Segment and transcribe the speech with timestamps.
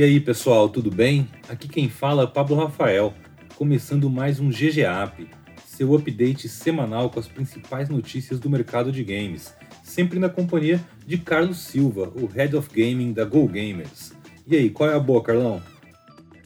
[0.00, 1.28] E aí, pessoal, tudo bem?
[1.46, 3.12] Aqui quem fala é Pablo Rafael,
[3.54, 5.28] começando mais um GGAP,
[5.66, 9.54] seu update semanal com as principais notícias do mercado de games,
[9.84, 14.14] sempre na companhia de Carlos Silva, o Head of Gaming da Go Gamers.
[14.46, 15.60] E aí, qual é a boa, Carlão?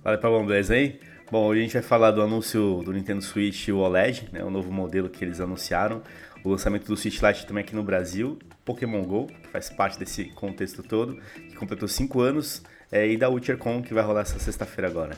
[0.03, 0.99] Fala, Pablo, beleza aí?
[1.31, 4.51] Bom, hoje a gente vai falar do anúncio do Nintendo Switch o OLED, né, o
[4.51, 6.03] novo modelo que eles anunciaram,
[6.43, 10.25] o lançamento do Switch Lite também aqui no Brasil, Pokémon GO, que faz parte desse
[10.25, 14.89] contexto todo, que completou 5 anos, é, e da WitcherCon, que vai rolar essa sexta-feira
[14.89, 15.17] agora.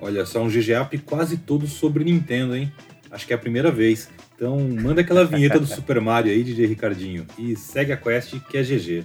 [0.00, 2.72] Olha só, um GGAP quase todo sobre Nintendo, hein?
[3.10, 4.08] Acho que é a primeira vez.
[4.34, 8.56] Então manda aquela vinheta do Super Mario aí, DJ Ricardinho, e segue a quest que
[8.56, 9.04] é GG.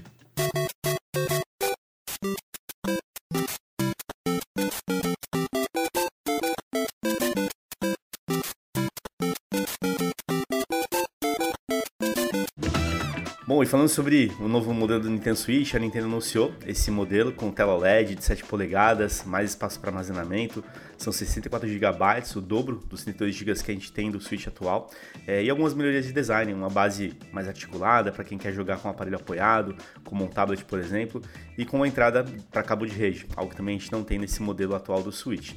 [13.73, 17.73] Falando sobre o novo modelo do Nintendo Switch, a Nintendo anunciou esse modelo com tela
[17.73, 20.63] OLED de 7 polegadas, mais espaço para armazenamento,
[20.95, 21.89] são 64 GB,
[22.35, 24.91] o dobro dos 32 GB que a gente tem do Switch atual,
[25.25, 28.89] é, e algumas melhorias de design, uma base mais articulada para quem quer jogar com
[28.89, 31.19] um aparelho apoiado, como um tablet, por exemplo,
[31.57, 34.19] e com uma entrada para cabo de rede, algo que também a gente não tem
[34.19, 35.55] nesse modelo atual do Switch.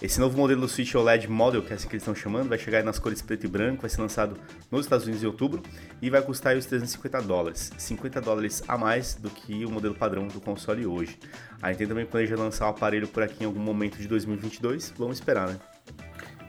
[0.00, 2.58] Esse novo modelo do Switch OLED Model, que é assim que eles estão chamando, vai
[2.58, 4.38] chegar nas cores preto e branco, vai ser lançado
[4.70, 5.60] nos Estados Unidos em outubro
[6.00, 10.28] e vai custar os 350 dólares, 50 dólares a mais do que o modelo padrão
[10.28, 11.18] do console hoje.
[11.60, 15.18] A Nintendo também planeja lançar o aparelho por aqui em algum momento de 2022, vamos
[15.18, 15.58] esperar, né?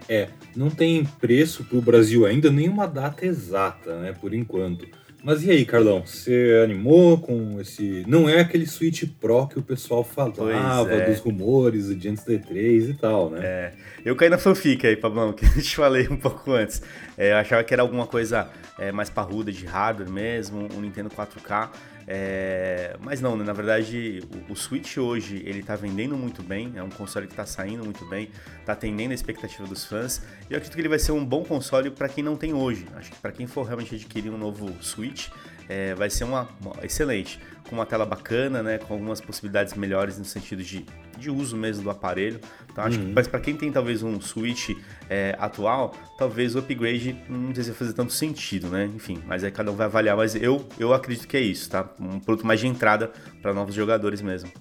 [0.07, 4.87] É, não tem preço para o Brasil ainda, nem uma data exata, né, por enquanto.
[5.21, 6.01] Mas e aí, Carlão?
[6.05, 8.05] Você animou com esse.
[8.07, 11.09] Não é aquele Switch Pro que o pessoal falava é.
[11.09, 13.39] dos rumores antes do E3 e tal, né?
[13.43, 13.73] É.
[14.05, 16.81] Eu caí na fanfic aí, Pablão, que eu te falei um pouco antes.
[17.17, 21.09] É, eu achava que era alguma coisa é, mais parruda de hardware mesmo, um Nintendo
[21.09, 21.69] 4K.
[22.11, 23.43] É, mas não, né?
[23.43, 27.35] na verdade o, o, Switch hoje ele tá vendendo muito bem, é um console que
[27.35, 28.31] tá saindo muito bem,
[28.65, 30.23] tá atendendo a expectativa dos fãs.
[30.49, 32.87] E eu acredito que ele vai ser um bom console para quem não tem hoje.
[32.95, 35.27] Acho que para quem for realmente adquirir um novo Switch,
[35.69, 40.17] é, vai ser uma, uma, excelente, com uma tela bacana, né, com algumas possibilidades melhores
[40.17, 40.83] no sentido de,
[41.17, 42.39] de uso mesmo do aparelho.
[42.71, 43.05] Então acho uhum.
[43.05, 44.71] que, mas para quem tem talvez um Switch
[45.07, 48.89] é, atual, talvez o upgrade não precisa fazer tanto sentido, né?
[48.95, 50.17] Enfim, mas aí cada um vai avaliar.
[50.17, 51.87] Mas eu, eu acredito que é isso, tá?
[51.99, 54.51] Um produto mais de entrada para novos jogadores mesmo.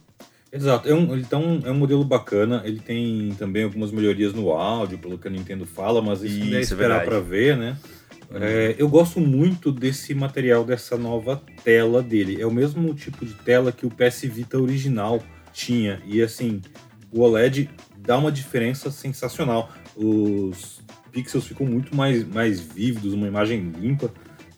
[0.50, 2.62] Exato, é um, então é um modelo bacana.
[2.64, 6.56] Ele tem também algumas melhorias no áudio, pelo que a Nintendo fala, mas isso, isso
[6.56, 7.76] é esperar para ver, né?
[8.34, 12.40] É, eu gosto muito desse material, dessa nova tela dele.
[12.40, 15.22] É o mesmo tipo de tela que o PS Vita original
[15.52, 16.02] tinha.
[16.04, 16.60] E assim,
[17.10, 19.72] o OLED dá uma diferença sensacional.
[19.96, 20.80] Os
[21.10, 24.12] pixels ficam muito mais, mais vívidos, uma imagem limpa.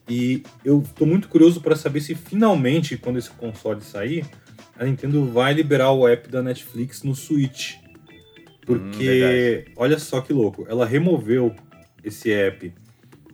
[0.09, 4.27] E eu estou muito curioso para saber se finalmente, quando esse console sair,
[4.77, 7.77] a Nintendo vai liberar o app da Netflix no Switch.
[8.67, 11.55] Porque, hum, olha só que louco, ela removeu
[12.03, 12.73] esse app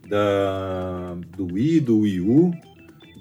[0.09, 2.53] da, do Wii, do Wii U.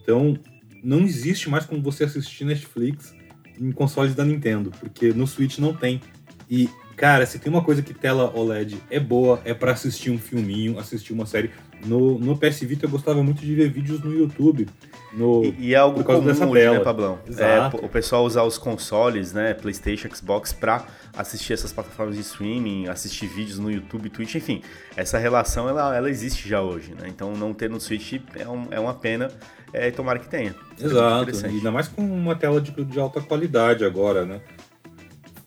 [0.01, 0.37] Então,
[0.83, 3.13] não existe mais como você assistir Netflix
[3.59, 6.01] em consoles da Nintendo, porque no Switch não tem.
[6.49, 10.17] E, cara, se tem uma coisa que tela OLED é boa, é para assistir um
[10.17, 11.51] filminho, assistir uma série.
[11.85, 14.67] No, no PS Vita eu gostava muito de ver vídeos no YouTube.
[15.13, 17.19] No, e, e é algo comum dessa hoje, né, Pablão?
[17.37, 20.85] É, o pessoal usar os consoles, né, Playstation, Xbox, pra
[21.15, 24.61] assistir essas plataformas de streaming, assistir vídeos no YouTube, Twitch, enfim.
[24.95, 27.07] Essa relação, ela, ela existe já hoje, né?
[27.07, 29.31] Então não ter no Switch é, um, é uma pena,
[29.71, 30.53] é, tomara que tenha.
[30.79, 34.41] Exato, e ainda mais com uma tela de, de alta qualidade agora, né?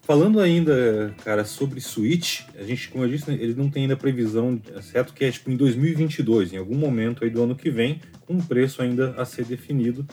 [0.09, 4.59] Falando ainda, cara, sobre Switch, a gente, como eu disse, ele não tem ainda previsão,
[4.81, 8.33] certo que é tipo em 2022, em algum momento aí do ano que vem, com
[8.33, 10.07] um preço ainda a ser definido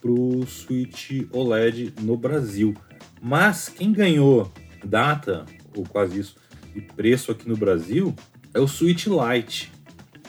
[0.00, 2.74] para o Switch OLED no Brasil.
[3.20, 4.50] Mas quem ganhou
[4.82, 5.44] data,
[5.76, 6.36] ou quase isso,
[6.74, 8.14] e preço aqui no Brasil
[8.54, 9.70] é o Switch Lite.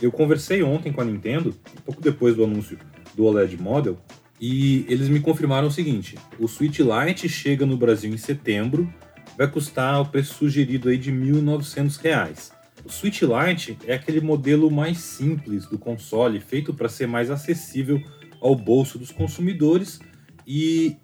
[0.02, 2.78] Eu conversei ontem com a Nintendo, um pouco depois do anúncio
[3.16, 3.98] do OLED Model,
[4.38, 8.94] e eles me confirmaram o seguinte: o Switch Lite chega no Brasil em setembro
[9.38, 12.52] vai custar o preço sugerido aí de R$ 1.900.
[12.86, 18.02] O Switch Lite é aquele modelo mais simples do console, feito para ser mais acessível
[18.42, 20.00] ao bolso dos consumidores
[20.46, 20.98] e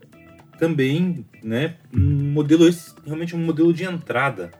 [0.59, 4.51] também, né, um modelo esse, realmente um modelo de entrada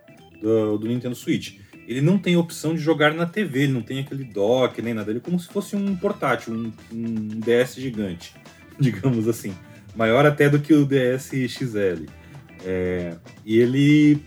[0.42, 1.58] do, do, Nintendo Switch.
[1.86, 5.12] Ele não tem opção de jogar na TV, ele não tem aquele dock nem nada,
[5.12, 8.34] ele é como se fosse um portátil, um, um DS gigante,
[8.80, 9.54] digamos assim,
[9.94, 12.19] maior até do que o DS XL.
[12.66, 13.16] É,
[13.46, 14.24] e ele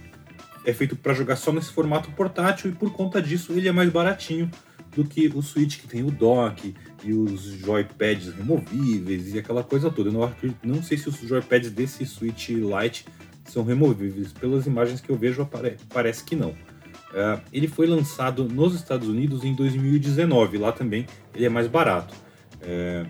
[0.64, 3.90] é feito para jogar só nesse formato portátil e por conta disso ele é mais
[3.90, 4.50] baratinho
[4.94, 9.90] do que o Switch que tem o dock e os joypads removíveis e aquela coisa
[9.90, 10.10] toda.
[10.10, 13.06] Eu não, não sei se os joypads desse Switch Lite
[13.44, 14.32] são removíveis.
[14.32, 15.48] Pelas imagens que eu vejo,
[15.88, 16.50] parece que não.
[16.50, 20.58] Uh, ele foi lançado nos Estados Unidos em 2019.
[20.58, 22.14] Lá também ele é mais barato
[22.62, 23.04] é,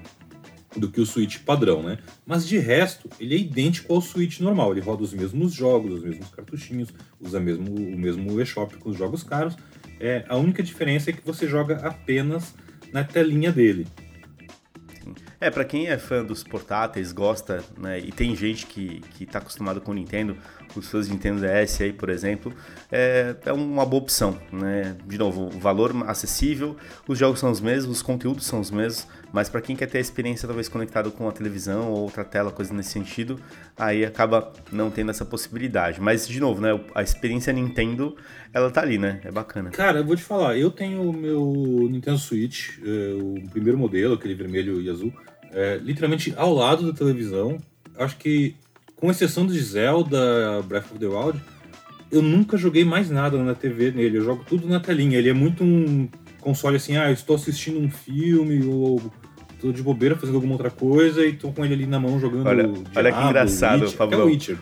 [0.76, 1.98] do que o Switch padrão, né?
[2.26, 4.72] Mas de resto, ele é idêntico ao Switch normal.
[4.72, 6.88] Ele roda os mesmos jogos, os mesmos cartuchinhos,
[7.20, 9.56] usa mesmo, o mesmo eShop com os jogos caros.
[10.00, 12.54] É, a única diferença é que você joga apenas
[12.92, 13.86] na telinha dele.
[15.40, 19.40] É, para quem é fã dos portáteis, gosta, né, e tem gente que, que tá
[19.40, 20.36] acostumado com o Nintendo,
[20.76, 22.52] os seus Nintendo DS aí, por exemplo,
[22.90, 24.96] é, é uma boa opção, né?
[25.06, 26.76] De novo, o valor acessível,
[27.06, 29.98] os jogos são os mesmos, os conteúdos são os mesmos, mas para quem quer ter
[29.98, 33.40] a experiência talvez conectado com a televisão ou outra tela, coisa nesse sentido,
[33.76, 36.00] aí acaba não tendo essa possibilidade.
[36.00, 38.16] Mas, de novo, né, a experiência Nintendo,
[38.52, 39.20] ela tá ali, né?
[39.24, 39.70] É bacana.
[39.70, 44.14] Cara, eu vou te falar, eu tenho o meu Nintendo Switch, é, o primeiro modelo,
[44.14, 45.12] aquele vermelho e azul,
[45.52, 47.58] é, literalmente ao lado da televisão.
[47.96, 48.54] Acho que,
[49.02, 51.40] com exceção de Zelda, Breath of the Wild,
[52.08, 54.19] eu nunca joguei mais nada na TV nele.
[54.19, 55.19] Eu jogo tudo na telinha.
[55.19, 56.08] Ele é muito um
[56.40, 59.02] console assim, ah, eu estou assistindo um filme ou
[59.60, 62.46] tô de bobeira fazendo alguma outra coisa e tô com ele ali na mão jogando.
[62.46, 64.58] Olha, Diablo, olha que engraçado, Witcher, É o Witcher.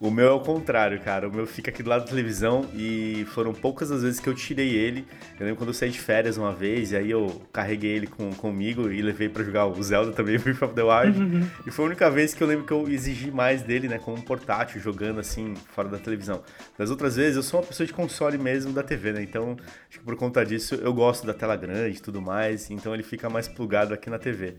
[0.00, 1.28] O meu é o contrário, cara.
[1.28, 4.34] O meu fica aqui do lado da televisão e foram poucas as vezes que eu
[4.34, 5.04] tirei ele.
[5.40, 8.32] Eu lembro quando eu saí de férias uma vez, e aí eu carreguei ele com,
[8.34, 11.18] comigo e levei para jogar o Zelda também, Breath of the Wild.
[11.18, 11.46] Uhum.
[11.66, 14.16] E foi a única vez que eu lembro que eu exigi mais dele, né, como
[14.16, 16.44] um portátil, jogando assim, fora da televisão.
[16.78, 19.22] Das outras vezes, eu sou uma pessoa de console mesmo da TV, né?
[19.22, 19.56] Então,
[19.88, 23.02] acho que por conta disso, eu gosto da tela grande e tudo mais, então ele
[23.02, 24.54] fica mais plugado aqui na TV.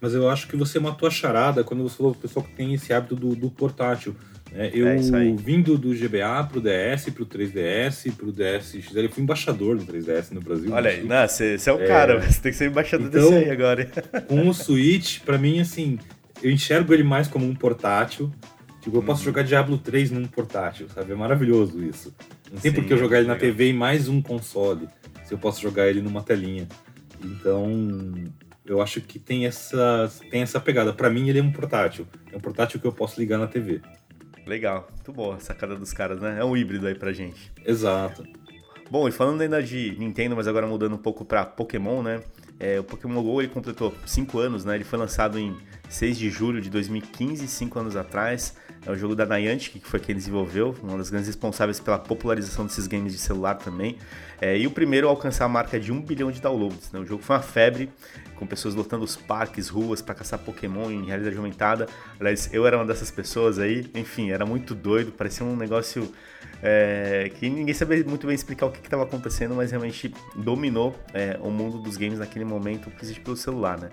[0.00, 2.74] Mas eu acho que você matou a charada quando você falou o pessoal que tem
[2.74, 4.14] esse hábito do, do portátil
[4.52, 4.96] é, eu é
[5.36, 10.30] vindo do GBA pro DS, pro 3DS, pro DS XL, eu fui embaixador do 3DS
[10.30, 10.72] no Brasil.
[10.72, 11.86] Olha aí, você é o é...
[11.86, 13.90] cara, você tem que ser embaixador então, desse aí agora.
[14.28, 15.98] com o Switch, para mim, assim,
[16.42, 18.30] eu enxergo ele mais como um portátil.
[18.80, 19.24] Tipo, eu posso uhum.
[19.24, 21.12] jogar Diablo 3 num portátil, sabe?
[21.12, 22.14] É maravilhoso isso.
[22.52, 24.86] Não tem por que eu jogar ele na TV em mais um console,
[25.24, 26.68] se eu posso jogar ele numa telinha.
[27.24, 28.14] Então,
[28.64, 30.92] eu acho que tem essa, tem essa pegada.
[30.92, 32.06] Para mim, ele é um portátil.
[32.30, 33.80] É um portátil que eu posso ligar na TV.
[34.46, 36.38] Legal, muito boa a sacada dos caras, né?
[36.38, 37.52] É um híbrido aí pra gente.
[37.64, 38.26] Exato.
[38.90, 42.22] Bom, e falando ainda de Nintendo, mas agora mudando um pouco para Pokémon, né?
[42.60, 44.74] É, o Pokémon GO ele completou 5 anos, né?
[44.74, 45.56] Ele foi lançado em
[45.88, 48.56] 6 de julho de 2015, 5 anos atrás.
[48.86, 52.66] É o jogo da Niantic, que foi quem desenvolveu, uma das grandes responsáveis pela popularização
[52.66, 53.96] desses games de celular também.
[54.40, 56.92] É, e o primeiro a alcançar a marca de 1 bilhão de downloads.
[56.92, 57.00] Né?
[57.00, 57.88] O jogo foi uma febre,
[58.36, 61.86] com pessoas lotando os parques, ruas para caçar Pokémon em realidade aumentada.
[62.20, 63.90] Aliás, eu era uma dessas pessoas aí.
[63.94, 66.12] Enfim, era muito doido, parecia um negócio
[66.62, 71.38] é, que ninguém sabia muito bem explicar o que estava acontecendo, mas realmente dominou é,
[71.40, 73.90] o mundo dos games naquele momento, principalmente pelo celular, né?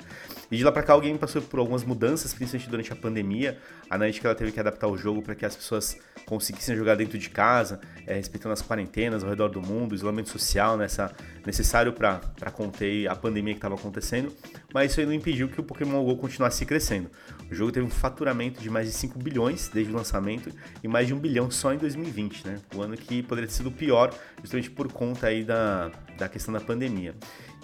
[0.51, 3.57] E de lá para cá o game passou por algumas mudanças, principalmente durante a pandemia.
[3.89, 7.17] A Niantic ela teve que adaptar o jogo para que as pessoas conseguissem jogar dentro
[7.17, 11.09] de casa, é, respeitando as quarentenas ao redor do mundo, isolamento social, nessa
[11.45, 12.19] necessário para
[12.51, 14.33] conter a pandemia que estava acontecendo.
[14.73, 17.09] Mas isso aí não impediu que o Pokémon GO continuasse crescendo.
[17.51, 20.49] O jogo teve um faturamento de mais de 5 bilhões desde o lançamento
[20.83, 22.59] e mais de 1 bilhão só em 2020, né?
[22.75, 26.61] O ano que poderia ter sido pior, justamente por conta aí da, da questão da
[26.61, 27.13] pandemia.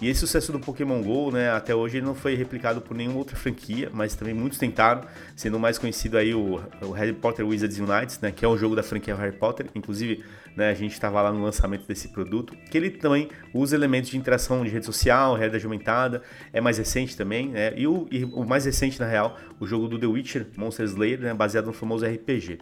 [0.00, 3.18] E esse sucesso do Pokémon GO, né, até hoje ele não foi replicado por nenhuma
[3.18, 5.02] outra franquia, mas também muitos tentaram,
[5.34, 8.76] sendo mais conhecido aí o, o Harry Potter Wizards Unite, né, que é um jogo
[8.76, 10.24] da franquia Harry Potter, inclusive,
[10.56, 14.16] né, a gente estava lá no lançamento desse produto, que ele também usa elementos de
[14.16, 16.22] interação de rede social, realidade aumentada,
[16.52, 19.88] é mais recente também, né, e o, e o mais recente na real, o jogo
[19.88, 22.58] do The Witcher, Monster Slayer, né, baseado no famoso RPG.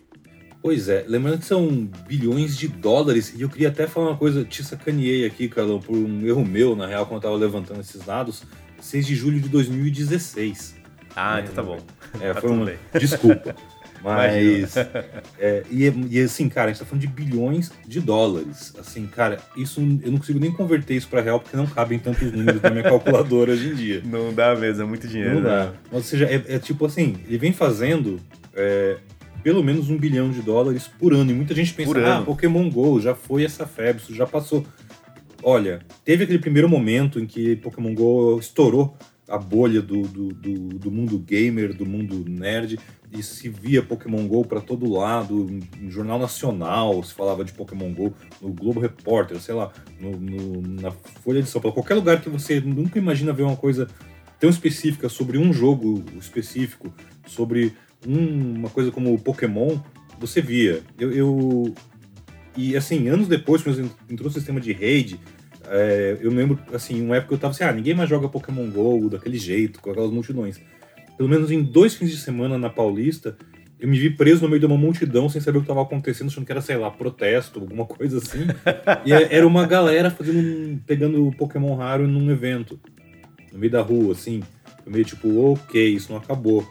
[0.62, 4.44] Pois é, lembrando que são bilhões de dólares, e eu queria até falar uma coisa,
[4.44, 8.02] te sacaneei aqui, Carlão, por um erro meu, na real, quando eu tava levantando esses
[8.02, 8.42] dados,
[8.80, 10.76] 6 de julho de 2016.
[11.14, 11.78] Ah, então tá bom.
[12.20, 12.72] É, tá foi uma.
[12.98, 13.54] Desculpa.
[14.02, 14.76] Mas.
[15.38, 18.74] É, e, e, assim, cara, a gente tá falando de bilhões de dólares.
[18.78, 22.32] Assim, cara, isso eu não consigo nem converter isso para real porque não cabem tantos
[22.32, 24.02] números na minha calculadora hoje em dia.
[24.04, 25.36] Não dá mesmo, é muito dinheiro.
[25.36, 25.66] Não dá.
[25.66, 25.72] Né?
[25.92, 28.20] Ou seja, é, é, tipo assim, ele vem fazendo
[28.54, 28.96] é,
[29.42, 31.30] pelo menos um bilhão de dólares por ano.
[31.30, 34.66] E muita gente pensa, ah, Pokémon GO já foi essa febre, isso já passou.
[35.42, 38.96] Olha, teve aquele primeiro momento em que Pokémon GO estourou
[39.28, 42.78] a bolha do, do, do, do mundo gamer, do mundo nerd,
[43.12, 45.48] e se via Pokémon GO para todo lado,
[45.80, 50.62] no Jornal Nacional se falava de Pokémon GO, no Globo Repórter, sei lá, no, no,
[50.80, 53.88] na Folha de São Paulo, qualquer lugar que você nunca imagina ver uma coisa
[54.38, 56.92] tão específica sobre um jogo específico,
[57.26, 57.74] sobre
[58.06, 59.78] uma coisa como Pokémon,
[60.18, 60.82] você via.
[60.98, 61.74] Eu, eu,
[62.56, 65.20] e assim, anos depois, quando entrou o sistema de raid,
[65.68, 69.08] é, eu lembro, assim, uma época eu tava assim, ah, ninguém mais joga Pokémon GO
[69.08, 70.60] daquele jeito, com aquelas multidões.
[71.16, 73.36] Pelo menos em dois fins de semana na Paulista,
[73.78, 76.28] eu me vi preso no meio de uma multidão sem saber o que estava acontecendo,
[76.28, 78.46] achando que era, sei lá, protesto, alguma coisa assim.
[79.04, 82.78] e é, era uma galera fazendo pegando Pokémon raro num evento.
[83.52, 84.42] No meio da rua, assim.
[84.84, 86.66] Eu meio tipo, ok, isso não acabou.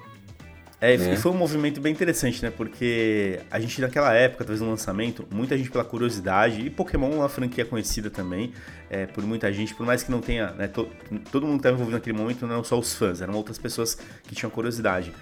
[0.80, 1.14] É, né?
[1.14, 2.52] e foi um movimento bem interessante, né?
[2.52, 7.16] Porque a gente naquela época, talvez no lançamento, muita gente pela curiosidade, e Pokémon é
[7.16, 8.52] uma franquia conhecida também
[8.90, 10.88] é, por muita gente, por mais que não tenha, né, to,
[11.32, 13.98] todo mundo que estava envolvido naquele momento não eram só os fãs, eram outras pessoas
[14.24, 15.14] que tinham curiosidade.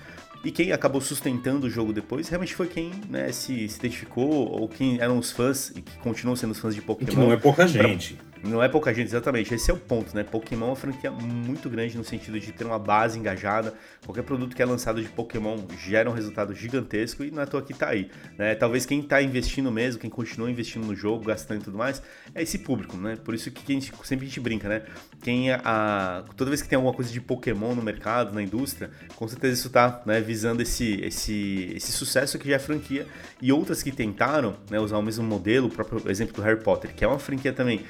[0.43, 4.67] E quem acabou sustentando o jogo depois realmente foi quem né, se, se identificou, ou
[4.67, 7.09] quem eram os fãs e que continuam sendo os fãs de Pokémon.
[7.09, 8.15] Que não é pouca gente.
[8.15, 9.53] Pra não é pouca gente, exatamente.
[9.53, 10.23] Esse é o ponto, né?
[10.23, 13.73] Pokémon é uma franquia muito grande no sentido de ter uma base engajada.
[14.05, 17.47] Qualquer produto que é lançado de Pokémon gera um resultado gigantesco e não é à
[17.47, 18.11] toa que tá aí.
[18.37, 18.53] Né?
[18.55, 22.03] Talvez quem tá investindo mesmo, quem continua investindo no jogo, gastando e tudo mais,
[22.35, 23.15] é esse público, né?
[23.15, 24.81] Por isso que a gente, sempre a gente brinca, né?
[25.21, 28.91] Quem é a, toda vez que tem alguma coisa de Pokémon no mercado, na indústria,
[29.15, 33.07] com certeza isso tá né, visando esse, esse, esse sucesso que já é franquia.
[33.41, 36.93] E outras que tentaram né, usar o mesmo modelo, o próprio exemplo do Harry Potter,
[36.93, 37.85] que é uma franquia também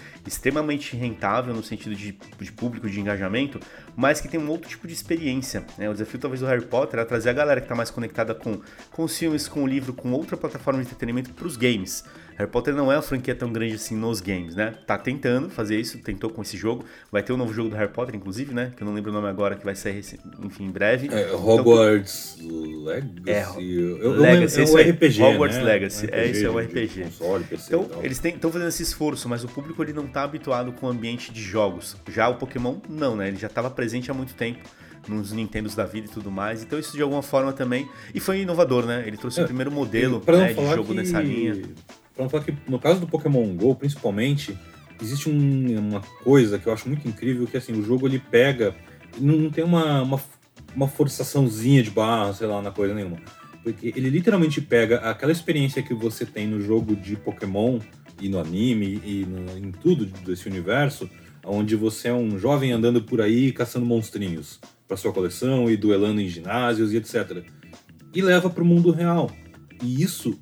[0.96, 3.60] rentável no sentido de, de público, de engajamento,
[3.96, 5.64] mas que tem um outro tipo de experiência.
[5.78, 5.90] Né?
[5.90, 8.60] O desafio talvez do Harry Potter é trazer a galera que está mais conectada com,
[8.92, 12.04] com os filmes, com o livro, com outra plataforma de entretenimento para os games.
[12.38, 14.74] Harry Potter não é uma franquia tão grande assim nos games, né?
[14.86, 16.86] Tá tentando fazer isso, tentou com esse jogo.
[17.12, 18.72] Vai ter um novo jogo do Harry Potter, inclusive, né?
[18.76, 20.04] Que eu não lembro o nome agora, que vai sair,
[20.44, 21.10] enfim, em breve.
[21.12, 23.30] É, Hogwarts então, Legacy.
[23.30, 23.46] É,
[24.06, 25.64] eu, Legacy, é um RPG, Hogwarts né?
[25.64, 27.04] Legacy, é, isso é um RPG.
[27.04, 30.72] Console, PC então, eles estão fazendo esse esforço, mas o público ele não tá habituado
[30.74, 31.96] com o ambiente de jogos.
[32.10, 33.28] Já o Pokémon, não, né?
[33.28, 34.60] Ele já estava presente há muito tempo
[35.08, 36.64] nos Nintendos da vida e tudo mais.
[36.64, 37.90] Então isso de alguma forma também.
[38.14, 39.04] E foi inovador, né?
[39.06, 40.94] Ele trouxe é, o primeiro modelo né, de jogo que...
[40.94, 41.62] nessa linha.
[42.18, 44.58] Não que no caso do Pokémon GO, principalmente,
[45.02, 48.76] existe um, uma coisa que eu acho muito incrível, que assim, o jogo ele pega.
[49.20, 50.22] Não tem uma, uma,
[50.76, 53.18] uma forçaçãozinha de barra, sei lá, na coisa nenhuma.
[53.64, 57.80] Porque ele literalmente pega aquela experiência que você tem no jogo de Pokémon
[58.20, 61.10] e no anime e no, em tudo desse universo,
[61.46, 66.22] onde você é um jovem andando por aí caçando monstrinhos para sua coleção e duelando
[66.22, 67.44] em ginásios e etc.
[68.14, 69.32] E leva para o mundo real.
[69.82, 70.38] E isso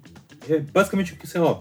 [0.50, 1.60] é basicamente o que, sei lá,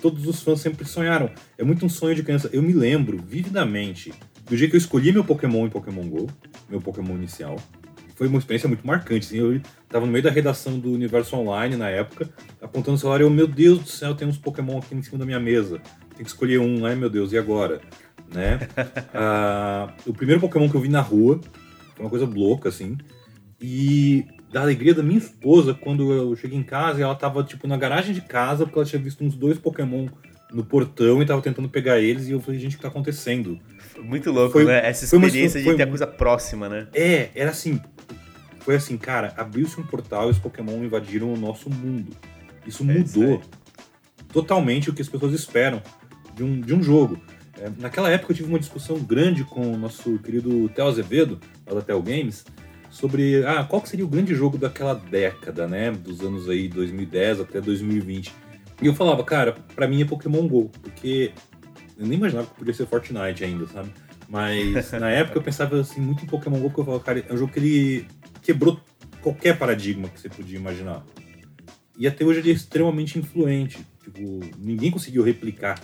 [0.00, 1.30] todos os fãs sempre sonharam.
[1.56, 2.48] É muito um sonho de criança.
[2.52, 4.12] Eu me lembro vividamente
[4.44, 6.26] do dia que eu escolhi meu Pokémon em Pokémon GO,
[6.68, 7.56] meu Pokémon inicial.
[8.14, 9.26] Foi uma experiência muito marcante.
[9.26, 12.30] Assim, eu tava no meio da redação do Universo Online na época,
[12.62, 15.18] apontando o celular e eu, meu Deus do céu, tem uns Pokémon aqui em cima
[15.18, 15.80] da minha mesa.
[16.14, 17.80] Tem que escolher um, ai meu Deus, e agora?
[18.32, 18.60] Né?
[19.12, 21.40] ah, o primeiro Pokémon que eu vi na rua
[21.94, 22.96] foi uma coisa louca, assim.
[23.60, 24.24] E
[24.56, 27.76] da alegria da minha esposa quando eu cheguei em casa e ela tava, tipo, na
[27.76, 30.08] garagem de casa porque ela tinha visto uns dois Pokémon
[30.50, 33.60] no portão e tava tentando pegar eles e eu falei, gente, o que tá acontecendo?
[34.02, 34.80] Muito louco, foi, né?
[34.88, 36.86] Essa experiência uma, de ter a coisa próxima, né?
[36.94, 37.78] É, era assim.
[38.60, 42.16] Foi assim, cara, abriu-se um portal e os Pokémon invadiram o nosso mundo.
[42.66, 43.42] Isso é mudou
[44.32, 45.82] totalmente o que as pessoas esperam
[46.34, 47.20] de um, de um jogo.
[47.60, 51.82] É, naquela época eu tive uma discussão grande com o nosso querido Theo Azevedo, da
[51.82, 52.46] Theo Games,
[52.96, 55.90] sobre ah, qual seria o grande jogo daquela década, né?
[55.90, 58.32] Dos anos aí 2010 até 2020.
[58.80, 61.32] E eu falava, cara, para mim é Pokémon GO, porque
[61.98, 63.90] eu nem imaginava que podia ser Fortnite ainda, sabe?
[64.28, 67.32] Mas na época eu pensava assim muito em Pokémon GO, porque eu falava, cara, é
[67.32, 68.06] um jogo que ele
[68.40, 68.80] quebrou
[69.20, 71.04] qualquer paradigma que você podia imaginar.
[71.98, 73.78] E até hoje ele é extremamente influente.
[74.02, 75.78] Tipo, ninguém conseguiu replicar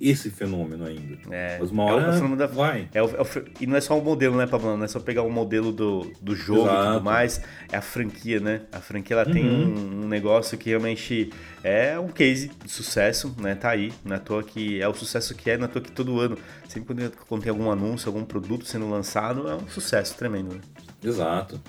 [0.00, 1.18] esse fenômeno ainda.
[1.30, 2.88] É, Mas uma hora é da, vai.
[2.92, 3.26] É o, é o,
[3.60, 4.76] e não é só um modelo, né, Pablo?
[4.76, 6.82] Não é só pegar o um modelo do, do jogo Exato.
[6.82, 7.40] e tudo mais.
[7.70, 8.62] É a franquia, né?
[8.72, 9.32] A franquia ela uhum.
[9.32, 11.30] tem um, um, negócio que realmente
[11.62, 13.54] é um case de sucesso, né?
[13.54, 13.92] Tá aí.
[14.04, 16.36] Na é toa que é o sucesso que é, na é toa que todo ano,
[16.68, 20.54] sempre quando, quando tem algum anúncio, algum produto sendo lançado, é um sucesso tremendo.
[20.54, 20.60] Né?
[21.02, 21.60] Exato.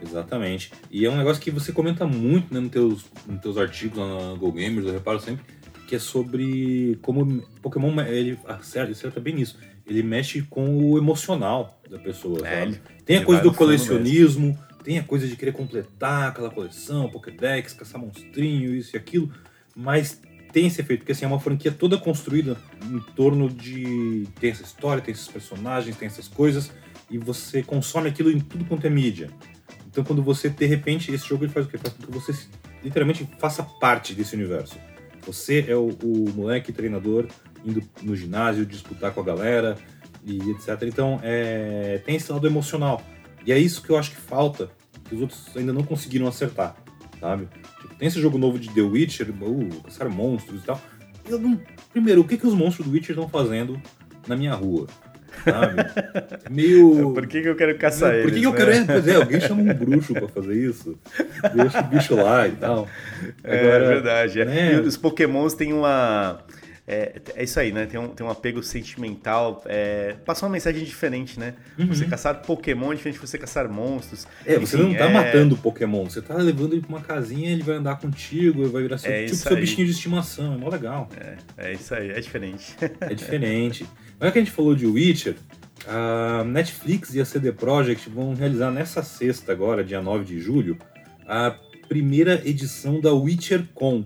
[0.00, 0.72] Exatamente.
[0.90, 4.06] E é um negócio que você comenta muito né, nos, teus, nos teus artigos lá
[4.06, 5.44] na Go Gamers, eu reparo sempre
[5.94, 9.56] que é sobre como Pokémon ele acerta, acerta bem nisso.
[9.86, 12.80] Ele mexe com o emocional da pessoa, é, sabe?
[13.04, 18.00] Tem a coisa do colecionismo, tem a coisa de querer completar aquela coleção, Pokédex, caçar
[18.00, 19.30] monstrinho, isso e aquilo,
[19.76, 20.20] mas
[20.52, 22.56] tem esse efeito, porque assim, é uma franquia toda construída
[22.90, 24.26] em torno de.
[24.40, 26.72] tem essa história, tem esses personagens, tem essas coisas,
[27.10, 29.30] e você consome aquilo em tudo quanto é mídia.
[29.86, 31.78] Então quando você, de repente, esse jogo ele faz o quê?
[31.78, 32.32] Faz com que você
[32.82, 34.76] literalmente faça parte desse universo.
[35.26, 37.26] Você é o, o moleque treinador
[37.64, 39.76] indo no ginásio disputar com a galera
[40.24, 40.82] e etc.
[40.82, 43.02] Então, é, tem esse lado emocional.
[43.46, 44.70] E é isso que eu acho que falta,
[45.04, 46.76] que os outros ainda não conseguiram acertar,
[47.20, 47.48] sabe?
[47.80, 50.80] Tipo, tem esse jogo novo de The Witcher, uh, caçar monstros e tal.
[51.28, 51.60] Não,
[51.92, 53.80] primeiro, o que, que os monstros do Witcher estão fazendo
[54.26, 54.86] na minha rua?
[55.44, 55.82] Sabe?
[56.50, 57.12] Meio.
[57.12, 58.56] Por que, que eu quero caçar Por que, eles, que eu né?
[58.56, 58.70] quero.
[58.72, 60.98] É, pois é, alguém chama um bruxo pra fazer isso.
[61.54, 62.88] Deixa o bicho lá e tal.
[63.42, 64.40] É, Agora, verdade.
[64.40, 64.44] é.
[64.44, 64.74] né?
[64.74, 66.38] E os pokémons têm uma...
[66.86, 67.86] É, é isso aí, né?
[67.86, 69.62] Tem um, tem um apego sentimental.
[69.66, 71.54] É, passar uma mensagem diferente, né?
[71.78, 74.24] Você caçar Pokémon é diferente de você caçar monstros.
[74.24, 74.30] Uhum.
[74.44, 77.00] É, você Enfim, não tá é- matando o Pokémon, você tá levando ele pra uma
[77.00, 79.60] casinha, ele vai andar contigo, ele vai virar seu, É tipo seu aí.
[79.62, 81.08] bichinho de estimação, é mó legal.
[81.18, 81.36] É,
[81.70, 82.76] é isso aí, é diferente.
[83.00, 83.86] É diferente.
[84.20, 85.36] Agora que a gente falou de Witcher,
[85.86, 90.78] a Netflix e a CD Projekt vão realizar nessa sexta agora, dia 9 de julho,
[91.26, 91.54] a
[91.88, 94.04] primeira edição da WitcherCon,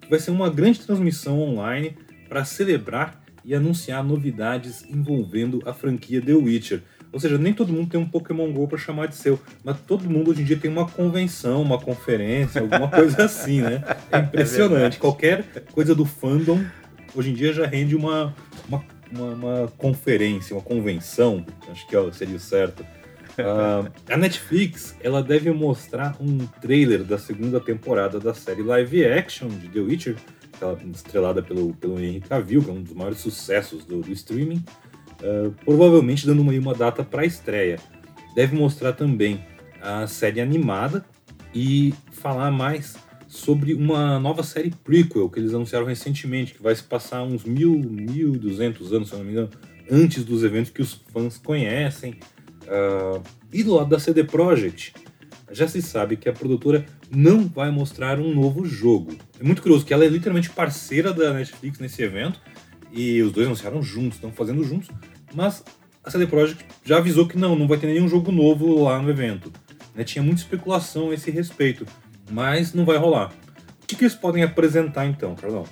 [0.00, 1.96] que vai ser uma grande transmissão online
[2.28, 6.82] para celebrar e anunciar novidades envolvendo a franquia The Witcher.
[7.10, 10.08] Ou seja, nem todo mundo tem um Pokémon GO para chamar de seu, mas todo
[10.10, 13.82] mundo hoje em dia tem uma convenção, uma conferência, alguma coisa assim, né?
[14.12, 14.70] É impressionante.
[14.72, 14.98] verdade.
[14.98, 16.62] Qualquer coisa do fandom
[17.14, 18.34] hoje em dia já rende uma,
[18.68, 22.84] uma, uma, uma conferência, uma convenção, acho que é- seria o certo.
[23.38, 29.48] Ah, a Netflix ela deve mostrar um trailer da segunda temporada da série live action
[29.48, 30.16] de The Witcher,
[30.94, 34.62] estrelada pelo, pelo Henry Cavill, que é um dos maiores sucessos do, do streaming,
[35.22, 37.78] ah, provavelmente dando uma, uma data para estreia.
[38.34, 39.44] Deve mostrar também
[39.80, 41.04] a série animada
[41.54, 42.96] e falar mais
[43.26, 47.72] sobre uma nova série prequel que eles anunciaram recentemente, que vai se passar uns mil,
[47.78, 49.50] mil duzentos anos, se não me engano,
[49.90, 52.14] antes dos eventos que os fãs conhecem.
[52.66, 53.20] Ah,
[53.52, 54.94] e do lado da CD Projekt,
[55.50, 59.16] já se sabe que a produtora não vai mostrar um novo jogo.
[59.40, 62.40] É muito curioso que ela é literalmente parceira da Netflix nesse evento
[62.92, 64.88] e os dois anunciaram juntos, estão fazendo juntos,
[65.34, 65.64] mas
[66.04, 69.10] a CD Projekt já avisou que não, não vai ter nenhum jogo novo lá no
[69.10, 69.52] evento.
[69.94, 70.04] né?
[70.04, 71.86] Tinha muita especulação a esse respeito,
[72.30, 73.32] mas não vai rolar.
[73.82, 75.64] O que, que eles podem apresentar então, Carlão?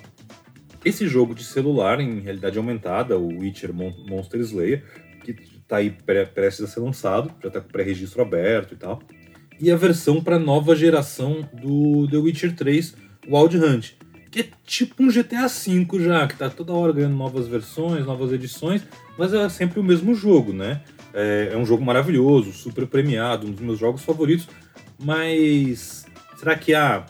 [0.85, 4.83] Esse jogo de celular em realidade aumentada, o Witcher Mon- Monster Slayer,
[5.23, 5.89] que está aí
[6.33, 9.01] prestes a ser lançado, já está com pré-registro aberto e tal.
[9.59, 12.95] E a versão para nova geração do The Witcher 3
[13.27, 13.91] Wild Hunt,
[14.29, 18.31] que é tipo um GTA V já, que tá toda hora ganhando novas versões, novas
[18.31, 18.83] edições,
[19.17, 20.81] mas é sempre o mesmo jogo, né?
[21.13, 24.47] É, é um jogo maravilhoso, super premiado, um dos meus jogos favoritos,
[24.99, 26.05] mas
[26.37, 27.05] será que ah,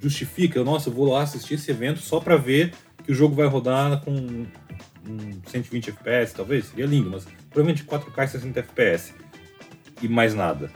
[0.00, 0.64] justifica?
[0.64, 2.72] Nossa, eu vou lá assistir esse evento só para ver
[3.04, 6.66] que o jogo vai rodar com um 120 FPS, talvez?
[6.66, 9.14] Seria lindo, mas provavelmente 4K e 60 FPS.
[10.02, 10.70] E mais nada.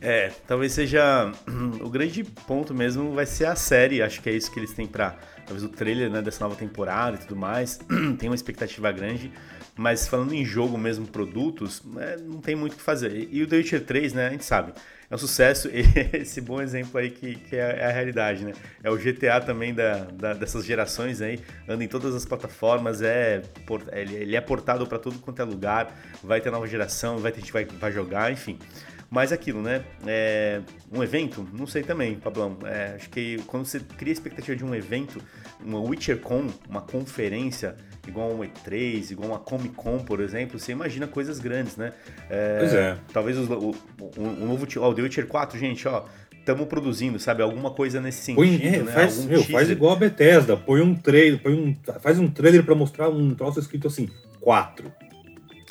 [0.00, 1.32] É, talvez seja
[1.80, 4.02] o grande ponto mesmo vai ser a série.
[4.02, 5.16] Acho que é isso que eles têm pra.
[5.46, 7.78] Talvez o trailer né, dessa nova temporada e tudo mais.
[8.18, 9.32] tem uma expectativa grande.
[9.78, 13.28] Mas falando em jogo mesmo, produtos, né, não tem muito o que fazer.
[13.30, 14.72] E o The Witcher 3, né, a gente sabe,
[15.10, 15.68] é um sucesso.
[16.14, 18.52] Esse bom exemplo aí que, que é, é a realidade, né?
[18.82, 23.42] É o GTA também da, da- dessas gerações aí, anda em todas as plataformas, é
[23.92, 27.48] ele, é portado para tudo quanto é lugar, vai ter nova geração, vai ter gente
[27.48, 28.58] que vai, vai jogar, enfim.
[29.08, 29.84] Mas aquilo, né?
[30.06, 30.60] É,
[30.92, 32.58] um evento, não sei também, Pablão.
[32.64, 35.22] É, acho que quando você cria a expectativa de um evento,
[35.64, 41.06] uma WitcherCon, uma conferência, igual um E3, igual uma Comic Con, por exemplo, você imagina
[41.06, 41.92] coisas grandes, né?
[42.28, 42.96] É, Pois é.
[43.12, 43.74] Talvez os- o,
[44.16, 46.04] o, novo ó, o The Witcher 4, gente, ó,
[46.36, 47.42] estamos produzindo, sabe?
[47.42, 48.92] Alguma coisa nesse sentido, Põe, é, né?
[48.92, 52.64] faz, Algum meu, faz igual a Bethesda, põe um trailer, põe um, faz um trailer
[52.64, 54.08] para mostrar um troço escrito assim,
[54.40, 54.92] 4.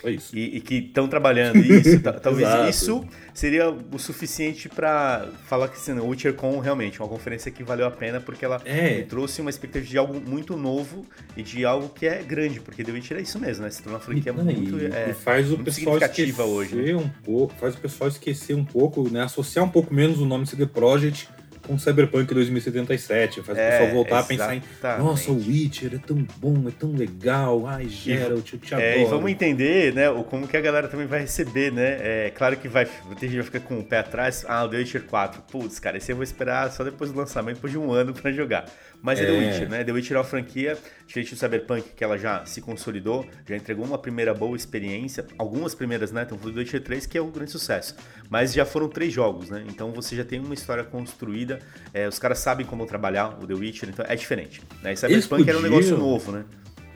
[0.05, 0.37] Foi isso.
[0.37, 1.99] E, e que estão trabalhando isso.
[1.99, 7.09] ta- talvez isso seria o suficiente para falar que assim, o WitcherCon realmente é uma
[7.09, 9.01] conferência que valeu a pena porque ela É.
[9.01, 11.03] trouxe uma expectativa de algo muito novo
[11.35, 13.71] e de algo que é grande, porque The Witcher é isso mesmo, né?
[13.71, 14.77] Se torna uma franquia Não, muito.
[14.77, 16.95] e, é, e faz o muito pessoal significativa esquecer hoje, né?
[16.95, 20.45] um pouco, faz o pessoal esquecer um pouco, né, associar um pouco menos o nome
[20.45, 21.27] CD Projekt
[21.65, 25.05] com Cyberpunk 2077, faz É, o pessoal voltar a pensar em, exatamente.
[25.05, 28.87] nossa, o Witcher é tão bom, é tão legal, ai, Geralt, eu te adoro.
[28.89, 31.97] É, e vamos entender, né, como que a galera também vai receber, né?
[32.27, 34.45] É claro que vai, tem gente que vai ficar com o pé atrás.
[34.47, 35.41] Ah, o The Witcher 4.
[35.51, 38.31] Putz, cara, esse eu vou esperar só depois do lançamento, depois de um ano pra
[38.31, 38.65] jogar.
[39.01, 39.37] Mas é, The É.
[39.47, 39.83] Witcher, né?
[39.83, 43.85] The Witcher é uma franquia, diferente do Cyberpunk, que ela já se consolidou, já entregou
[43.85, 45.25] uma primeira boa experiência.
[45.37, 46.23] Algumas primeiras, né?
[46.25, 47.95] Então, o The Witcher 3, que é um grande sucesso.
[48.29, 49.63] Mas já foram três jogos, né?
[49.69, 51.59] Então você já tem uma história construída.
[51.93, 54.61] é, os caras sabem como trabalhar o The Witcher, então é diferente.
[54.81, 54.93] Né?
[54.93, 56.43] E Cyberpunk era um podiam- negócio novo, né?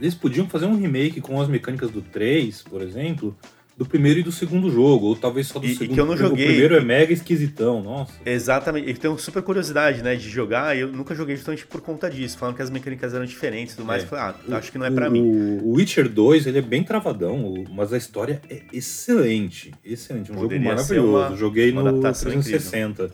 [0.02, 3.38] Eles podiam fazer um remake com as mecânicas do 3, por exemplo,
[3.80, 5.96] do primeiro e do segundo jogo, ou talvez só do E- e segundo.
[5.96, 6.46] que eu não joguei.
[6.46, 8.12] O primeiro é mega esquisitão, nossa.
[8.26, 12.10] Exatamente, eu tenho super curiosidade, né, de jogar, e eu nunca joguei justamente por conta
[12.10, 14.06] disso, falando que as mecânicas eram diferentes e tudo mais, É.
[14.06, 15.22] eu falei, ah, O- acho que não é pra o, mim.
[15.64, 19.74] O Witcher 2, ele é bem travadão, mas a história é excelente.
[19.84, 20.30] Excelente.
[20.32, 21.08] Um Poderia jogo maravilhoso.
[21.30, 23.10] uma- Joguei uma no adaptação 360.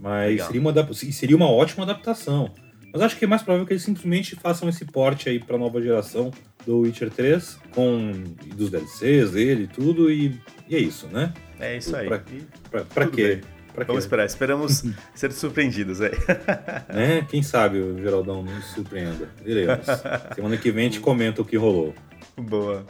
[0.00, 0.46] Mas Legal.
[0.46, 2.50] seria uma, seria uma ótima adaptação.
[2.96, 5.82] Mas acho que é mais provável que eles simplesmente façam esse porte aí pra nova
[5.82, 6.30] geração
[6.64, 8.10] do Witcher 3, com
[8.54, 11.34] dos DLCs dele e tudo, e, e é isso, né?
[11.60, 12.08] É isso aí.
[12.08, 12.22] Pra,
[12.70, 13.42] pra, pra quê?
[13.74, 14.06] Pra Vamos quê?
[14.06, 14.82] esperar, esperamos
[15.14, 16.12] ser surpreendidos aí.
[16.88, 17.26] Né?
[17.28, 19.28] Quem sabe o Geraldão nos surpreenda.
[19.44, 19.84] Veremos.
[20.34, 21.94] Semana que vem a gente comenta o que rolou.
[22.34, 22.86] Boa.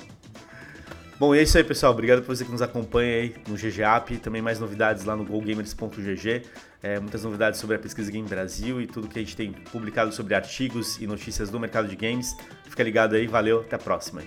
[1.18, 1.92] Bom, é isso aí, pessoal.
[1.92, 4.18] Obrigado por você que nos acompanha aí no GGAP.
[4.18, 6.42] Também mais novidades lá no gogamers.gg.
[6.82, 10.12] É, muitas novidades sobre a pesquisa Game Brasil e tudo que a gente tem publicado
[10.12, 12.36] sobre artigos e notícias do mercado de games.
[12.68, 14.22] Fica ligado aí, valeu, até a próxima.